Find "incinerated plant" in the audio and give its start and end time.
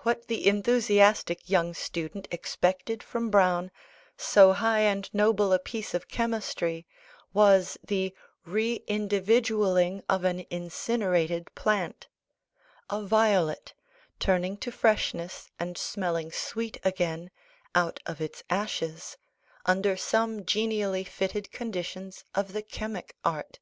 10.50-12.08